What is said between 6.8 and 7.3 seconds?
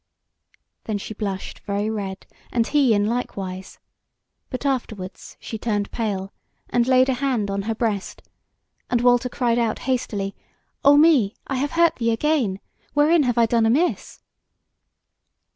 laid a